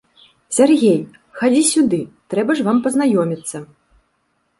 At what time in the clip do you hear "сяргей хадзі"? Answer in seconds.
0.55-1.61